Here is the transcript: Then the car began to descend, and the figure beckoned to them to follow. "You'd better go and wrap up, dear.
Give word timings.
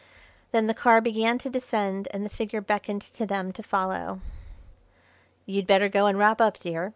Then 0.51 0.65
the 0.65 0.73
car 0.73 0.99
began 0.99 1.37
to 1.37 1.49
descend, 1.51 2.07
and 2.11 2.25
the 2.25 2.29
figure 2.31 2.59
beckoned 2.59 3.03
to 3.03 3.27
them 3.27 3.51
to 3.53 3.61
follow. 3.61 4.19
"You'd 5.45 5.67
better 5.67 5.89
go 5.89 6.07
and 6.07 6.17
wrap 6.17 6.41
up, 6.41 6.57
dear. 6.57 6.89